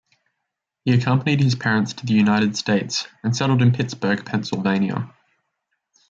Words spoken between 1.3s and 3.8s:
his parents to the United States and settled in